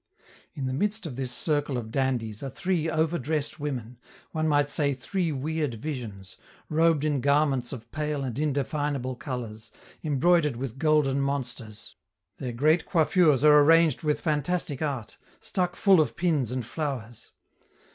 [0.55, 3.99] In the midst of this circle of dandies are three overdressed women,
[4.31, 6.37] one might say three weird visions,
[6.69, 9.71] robed in garments of pale and indefinable colors,
[10.03, 11.97] embroidered with golden monsters;
[12.37, 17.29] their great coiffures are arranged with fantastic art, stuck full of pins and flowers.